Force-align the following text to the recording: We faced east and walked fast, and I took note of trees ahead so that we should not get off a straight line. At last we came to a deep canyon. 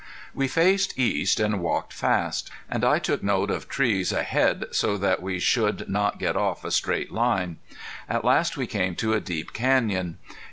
We 0.33 0.47
faced 0.47 0.97
east 0.97 1.39
and 1.39 1.59
walked 1.59 1.93
fast, 1.93 2.49
and 2.71 2.83
I 2.83 2.97
took 2.97 3.21
note 3.21 3.51
of 3.51 3.69
trees 3.69 4.11
ahead 4.11 4.65
so 4.71 4.97
that 4.97 5.21
we 5.21 5.37
should 5.37 5.87
not 5.87 6.17
get 6.17 6.35
off 6.35 6.65
a 6.65 6.71
straight 6.71 7.11
line. 7.11 7.57
At 8.09 8.25
last 8.25 8.57
we 8.57 8.65
came 8.65 8.95
to 8.95 9.13
a 9.13 9.19
deep 9.19 9.53
canyon. 9.53 10.17